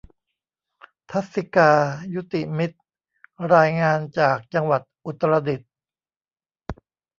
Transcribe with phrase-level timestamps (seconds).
[1.11, 1.71] ทรรศิกา
[2.15, 2.77] ยุติมิตร
[3.55, 5.71] รายงานจากจังหวัดอุตรดิตถ์